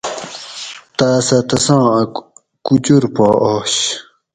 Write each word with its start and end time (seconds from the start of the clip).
تاۤس 0.97 1.21
سہۤ 1.27 1.39
تساں 1.49 1.83
اۤ 1.97 2.05
کوچور 2.65 3.03
پا 3.15 3.27
آش 3.51 3.75